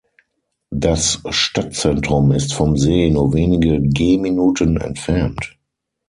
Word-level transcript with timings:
Das 0.73 1.21
Stadtzentrum 1.29 2.31
ist 2.31 2.55
vom 2.55 2.75
See 2.75 3.11
nur 3.11 3.35
wenige 3.35 3.79
Gehminuten 3.83 4.77
entfernt. 4.77 5.55